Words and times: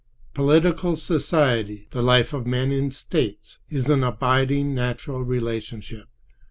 Political 0.33 0.95
society, 0.95 1.87
the 1.91 2.01
life 2.01 2.33
of 2.33 2.47
men 2.47 2.71
in 2.71 2.89
states, 2.89 3.59
is 3.69 3.87
an 3.87 4.03
abiding 4.03 4.73
natural 4.73 5.21
relationship. 5.23 6.07